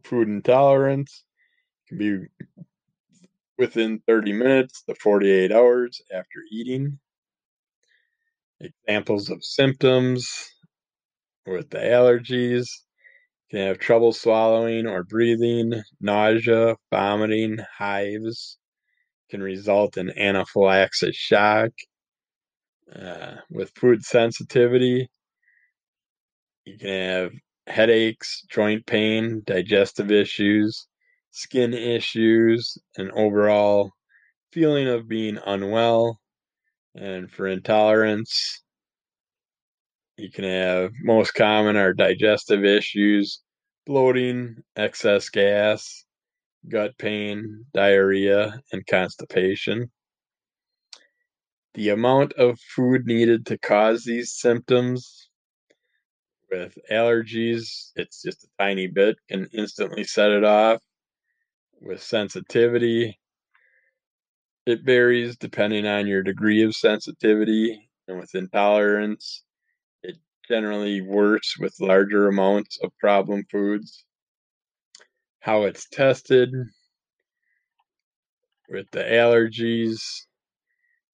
[0.05, 1.24] food intolerance,
[1.89, 2.18] can be
[3.59, 7.01] within 30 minutes to 48 hours after eating.
[8.61, 10.53] Examples of symptoms
[11.47, 12.68] with the allergies
[13.51, 18.59] can have trouble swallowing or breathing, nausea, vomiting, hives,
[19.30, 21.70] can result in anaphylaxis shock.
[22.95, 25.09] Uh, with food sensitivity,
[26.64, 27.32] you can have
[27.66, 30.86] headaches, joint pain, digestive issues,
[31.30, 33.90] skin issues, and overall
[34.53, 36.20] feeling of being unwell.
[36.95, 38.63] And for intolerance,
[40.16, 43.40] you can have most common are digestive issues,
[43.86, 46.04] bloating, excess gas,
[46.68, 49.90] gut pain, diarrhea, and constipation.
[51.74, 55.28] The amount of food needed to cause these symptoms
[56.50, 60.80] with allergies, it's just a tiny bit, can instantly set it off.
[61.80, 63.18] With sensitivity,
[64.64, 67.90] it varies depending on your degree of sensitivity.
[68.06, 69.43] And with intolerance,
[70.49, 74.05] generally worse with larger amounts of problem foods.
[75.40, 76.51] How it's tested
[78.68, 80.03] with the allergies,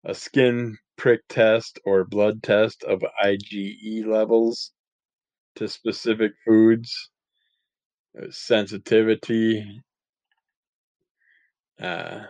[0.04, 4.72] a skin prick test or blood test of IgE levels
[5.56, 7.10] to specific foods,
[8.30, 9.82] sensitivity.
[11.80, 12.20] Uh,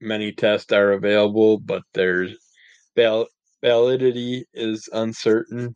[0.00, 2.28] many tests are available, but their
[2.96, 3.28] val-
[3.62, 5.74] validity is uncertain.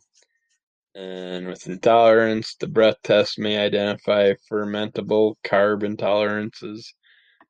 [0.94, 6.92] And with intolerance, the breath test may identify fermentable carb intolerances,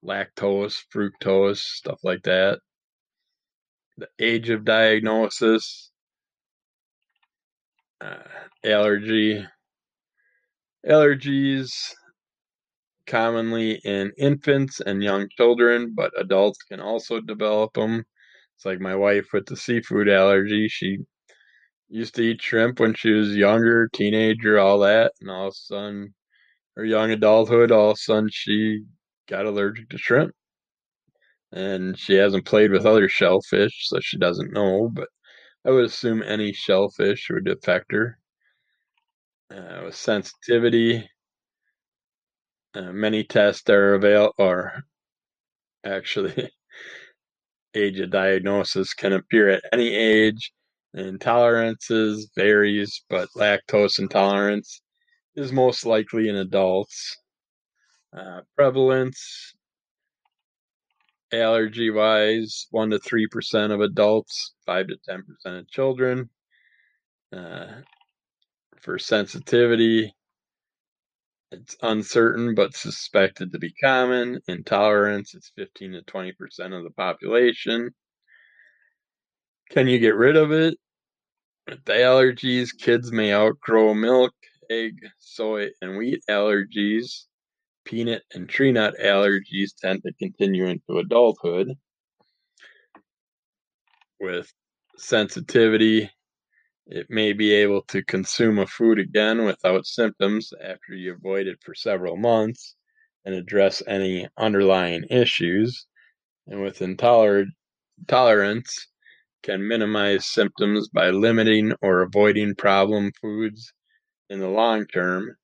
[0.04, 2.60] lactose, fructose, stuff like that.
[3.96, 5.90] The age of diagnosis,
[8.00, 8.22] uh,
[8.64, 9.44] allergy,
[10.86, 11.72] allergies
[13.06, 18.04] commonly in infants and young children, but adults can also develop them.
[18.56, 20.68] It's like my wife with the seafood allergy.
[20.68, 20.98] She
[21.92, 25.54] used to eat shrimp when she was younger, teenager, all that, and all of a
[25.54, 26.14] sudden,
[26.76, 28.82] her young adulthood, all of a sudden, she
[29.28, 30.32] got allergic to shrimp.
[31.52, 35.08] And she hasn't played with other shellfish, so she doesn't know, but
[35.66, 38.18] I would assume any shellfish would affect her.
[39.50, 41.06] Uh, with sensitivity,
[42.74, 44.84] uh, many tests are available, or
[45.84, 46.50] actually,
[47.74, 50.52] age of diagnosis can appear at any age.
[50.96, 54.82] Intolerances varies, but lactose intolerance
[55.34, 57.16] is most likely in adults.
[58.16, 59.54] Uh, prevalence,
[61.32, 66.28] allergy wise, 1 to 3% of adults, 5 to 10% of children.
[67.34, 67.80] Uh,
[68.80, 70.14] for sensitivity,
[71.50, 74.40] it's uncertain but suspected to be common.
[74.48, 76.32] Intolerance, it's 15 to 20%
[76.76, 77.94] of the population.
[79.72, 80.78] Can you get rid of it?
[81.68, 84.34] With allergies, kids may outgrow milk,
[84.70, 87.24] egg, soy, and wheat allergies.
[87.84, 91.72] Peanut and tree nut allergies tend to continue into adulthood.
[94.20, 94.52] With
[94.96, 96.10] sensitivity,
[96.86, 101.58] It may be able to consume a food again without symptoms after you avoid it
[101.64, 102.76] for several months
[103.24, 105.86] and address any underlying issues.
[106.46, 107.48] And with intolerance,
[109.42, 113.72] can minimize symptoms by limiting or avoiding problem foods
[114.30, 115.36] in the long term.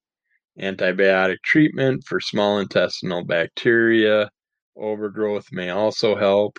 [0.60, 4.30] Antibiotic treatment for small intestinal bacteria
[4.76, 6.58] overgrowth may also help.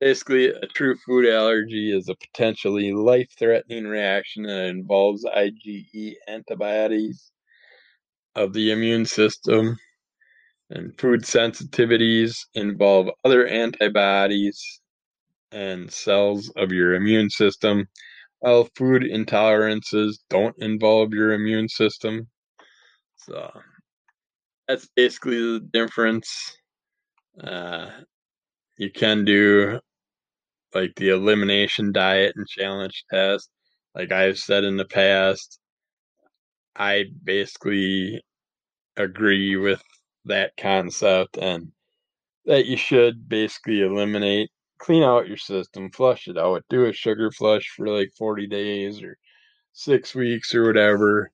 [0.00, 7.32] Basically, a true food allergy is a potentially life threatening reaction that involves IgE antibodies
[8.34, 9.78] of the immune system.
[10.70, 14.82] And food sensitivities involve other antibodies
[15.54, 17.86] and cells of your immune system,
[18.40, 22.28] while food intolerances don't involve your immune system.
[23.16, 23.50] So
[24.68, 26.28] that's basically the difference.
[27.42, 27.90] Uh,
[28.78, 29.80] you can do
[30.74, 33.48] like the elimination diet and challenge test.
[33.94, 35.60] Like I've said in the past,
[36.76, 38.20] I basically
[38.96, 39.82] agree with
[40.24, 41.70] that concept and
[42.46, 44.50] that you should basically eliminate,
[44.84, 49.02] clean out your system, flush it out, do a sugar flush for like 40 days
[49.02, 49.16] or
[49.72, 51.30] six weeks or whatever.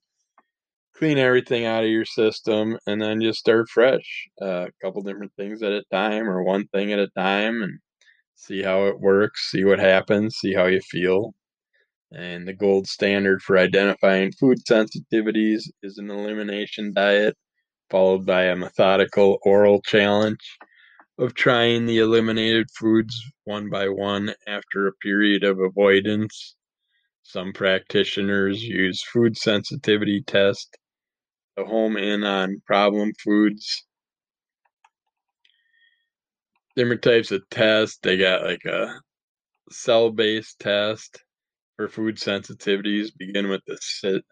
[0.94, 4.28] Clean everything out of your system and then just start fresh.
[4.40, 7.80] Uh, a couple different things at a time or one thing at a time and
[8.36, 11.34] see how it works, see what happens, see how you feel.
[12.12, 17.36] And the gold standard for identifying food sensitivities is an elimination diet,
[17.90, 20.38] followed by a methodical oral challenge
[21.20, 26.56] of trying the eliminated foods one by one after a period of avoidance.
[27.22, 30.70] Some practitioners use food sensitivity tests
[31.58, 33.84] to home in on problem foods
[36.74, 37.98] different types of tests.
[38.02, 39.00] They got like a
[39.70, 41.22] cell based test
[41.76, 44.22] for food sensitivities, begin with the cyt-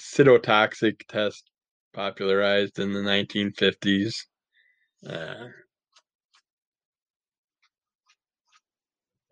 [0.00, 1.50] cytotoxic test
[1.92, 4.14] popularized in the 1950s.
[5.08, 5.48] Uh,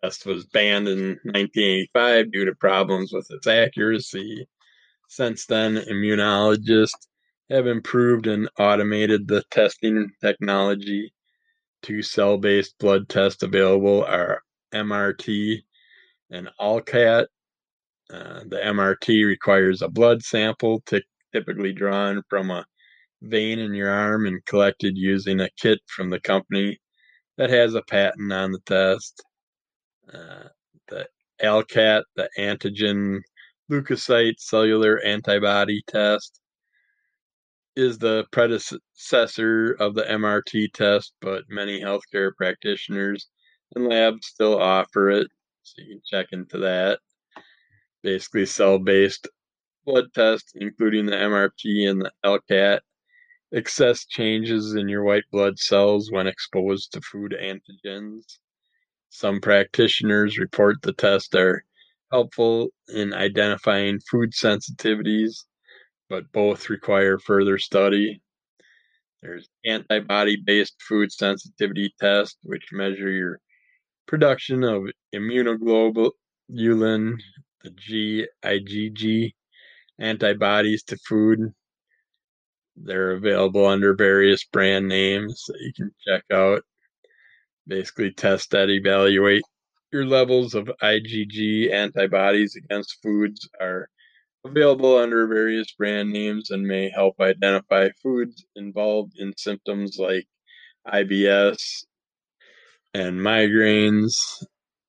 [0.02, 4.46] test was banned in 1985 due to problems with its accuracy.
[5.08, 7.08] Since then, immunologists
[7.50, 11.06] have improved and automated the testing technology
[11.82, 14.42] Two cell-based blood tests available are
[14.74, 15.62] MRT
[16.30, 17.28] and ALCAT.
[18.12, 22.66] Uh, the MRT requires a blood sample t- typically drawn from a
[23.22, 26.78] vein in your arm and collected using a kit from the company
[27.36, 29.22] that has a patent on the test.
[30.12, 30.48] Uh,
[30.88, 31.06] the
[31.42, 33.20] ALCAT, the antigen
[33.70, 36.40] leukocyte cellular antibody test,
[37.76, 43.28] is the predecessor of the MRT test, but many healthcare practitioners
[43.74, 45.28] and labs still offer it.
[45.62, 46.98] So you can check into that.
[48.02, 49.28] Basically, cell based
[49.84, 52.80] blood test, including the MRT and the ALCAT,
[53.52, 58.38] assess changes in your white blood cells when exposed to food antigens.
[59.10, 61.64] Some practitioners report the tests are
[62.12, 65.44] helpful in identifying food sensitivities
[66.08, 68.20] but both require further study.
[69.22, 73.40] There's antibody-based food sensitivity test, which measure your
[74.06, 74.84] production of
[75.14, 76.12] immunoglobulin,
[77.62, 77.70] the
[78.44, 79.32] GIgG
[79.98, 81.52] antibodies to food.
[82.84, 86.62] They're available under various brand names that you can check out.
[87.66, 89.42] Basically, test that evaluate
[89.92, 93.88] your levels of IgG antibodies against foods are
[94.44, 100.26] available under various brand names and may help identify foods involved in symptoms like
[100.86, 101.84] IBS
[102.94, 104.14] and migraines.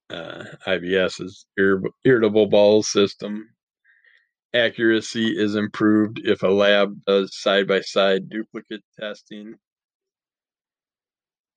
[0.10, 1.46] Uh, IBS is
[2.04, 3.48] irritable bowel system.
[4.54, 9.56] Accuracy is improved if a lab does side by side duplicate testing.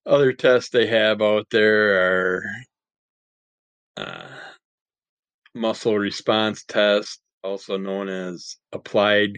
[0.05, 2.43] Other tests they have out there are
[3.97, 4.27] uh,
[5.55, 9.37] muscle response test, also known as applied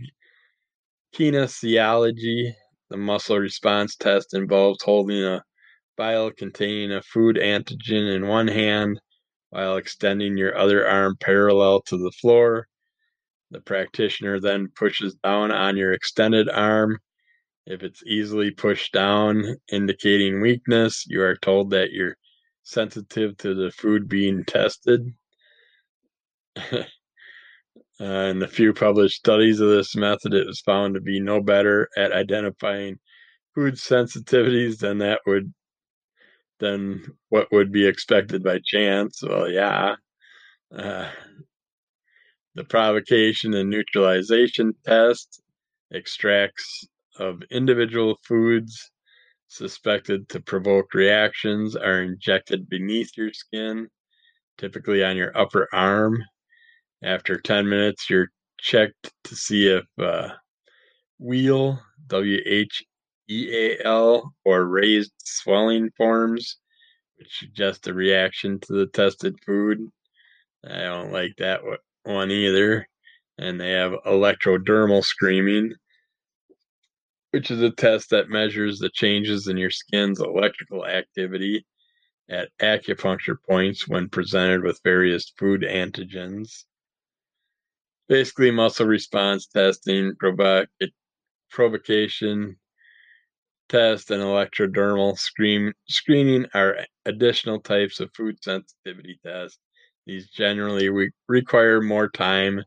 [1.16, 2.53] kinesiology.
[2.89, 5.43] The muscle response test involves holding a
[5.97, 8.99] vial containing a food antigen in one hand
[9.49, 12.68] while extending your other arm parallel to the floor.
[13.56, 16.99] The practitioner then pushes down on your extended arm.
[17.66, 22.18] If it's easily pushed down, indicating weakness, you are told that you're
[22.64, 25.14] sensitive to the food being tested.
[28.01, 31.41] Uh, in the few published studies of this method, it was found to be no
[31.41, 32.99] better at identifying
[33.53, 35.53] food sensitivities than that would
[36.60, 39.24] than what would be expected by chance.
[39.24, 39.95] Well, yeah,
[40.76, 41.10] Uh,
[42.56, 45.41] the provocation and neutralization test
[45.93, 46.88] extracts
[47.20, 48.91] of individual foods
[49.47, 53.88] suspected to provoke reactions are injected beneath your skin,
[54.58, 56.18] typically on your upper arm.
[57.03, 60.30] After 10 minutes, you're checked to see if uh,
[61.20, 62.84] wheal, W H
[63.30, 66.58] E A L, or raised swelling forms,
[67.18, 69.80] which suggest a reaction to the tested food.
[70.68, 71.62] I don't like that
[72.06, 72.88] one either.
[73.38, 75.74] And they have electrodermal screening,
[77.32, 81.66] which is a test that measures the changes in your skin's electrical activity
[82.30, 86.64] at acupuncture points when presented with various food antigens.
[88.08, 90.14] Basically, muscle response testing,
[91.49, 92.58] provocation
[93.68, 99.60] test, and electrodermal screen, screening are additional types of food sensitivity tests.
[100.06, 102.64] These generally re- require more time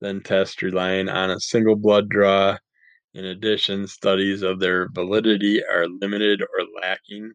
[0.00, 2.58] than tests relying on a single blood draw
[3.16, 7.32] in addition, studies of their validity are limited or lacking,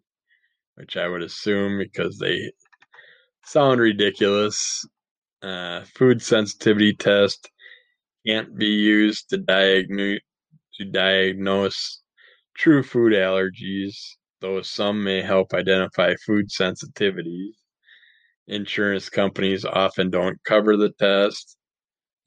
[0.76, 2.52] which I would assume because they
[3.45, 4.86] sound ridiculous.
[5.41, 7.49] Uh, food sensitivity test
[8.28, 10.20] can't be used to diagnose
[10.76, 12.04] to diagnose
[12.56, 13.95] true food allergies,
[14.41, 17.56] though some may help identify food sensitivities.
[18.48, 21.58] Insurance companies often don't cover the test,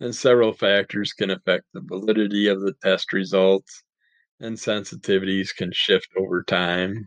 [0.01, 3.83] and several factors can affect the validity of the test results,
[4.41, 7.05] and sensitivities can shift over time.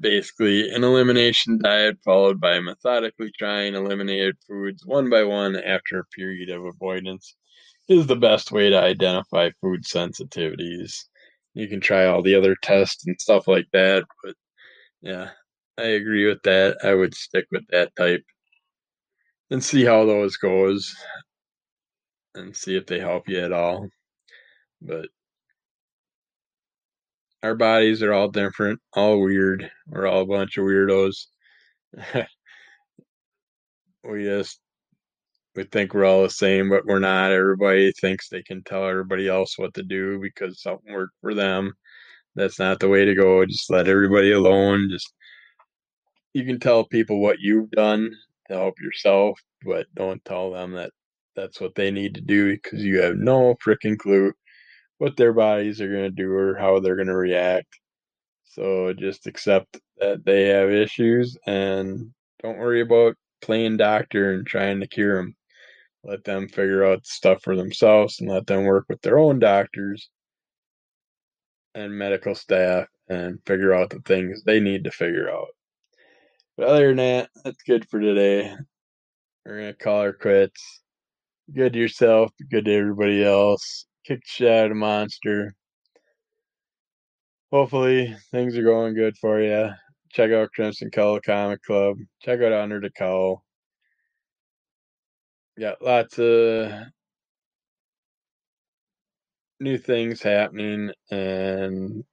[0.00, 6.06] Basically, an elimination diet followed by methodically trying eliminated foods one by one after a
[6.06, 7.36] period of avoidance
[7.88, 11.04] is the best way to identify food sensitivities.
[11.54, 14.34] You can try all the other tests and stuff like that, but
[15.02, 15.30] yeah,
[15.78, 16.78] I agree with that.
[16.84, 18.24] I would stick with that type
[19.50, 20.94] and see how those goes
[22.34, 23.88] and see if they help you at all.
[24.82, 25.08] But
[27.42, 29.70] our bodies are all different, all weird.
[29.86, 31.26] We're all a bunch of weirdos.
[34.04, 34.60] we just
[35.56, 37.32] we think we're all the same, but we're not.
[37.32, 41.72] Everybody thinks they can tell everybody else what to do because something worked for them.
[42.36, 43.44] That's not the way to go.
[43.46, 44.88] Just let everybody alone.
[44.90, 45.12] Just
[46.34, 48.10] you can tell people what you've done
[48.48, 50.90] to help yourself, but don't tell them that
[51.36, 54.32] that's what they need to do because you have no freaking clue
[54.98, 57.78] what their bodies are going to do or how they're going to react.
[58.44, 62.10] So just accept that they have issues and
[62.42, 65.34] don't worry about playing doctor and trying to cure them.
[66.04, 70.10] Let them figure out stuff for themselves and let them work with their own doctors
[71.74, 75.48] and medical staff and figure out the things they need to figure out.
[76.56, 78.54] But other than that, that's good for today.
[79.44, 80.82] We're gonna call her quits.
[81.52, 83.86] Good to yourself, good to everybody else.
[84.06, 85.54] Kick the shit out of monster.
[87.52, 89.70] Hopefully things are going good for you.
[90.10, 91.96] Check out Crimson Cull Comic Club.
[92.22, 93.44] Check out Under the Cull.
[95.58, 96.72] Got lots of
[99.60, 102.04] new things happening and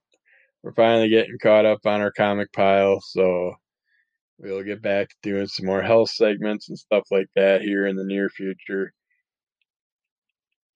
[0.62, 3.52] we're finally getting caught up on our comic pile, so
[4.42, 7.96] we'll get back to doing some more health segments and stuff like that here in
[7.96, 8.92] the near future.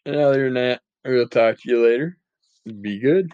[0.07, 2.17] And other than that, we'll talk to you later.
[2.81, 3.33] Be good.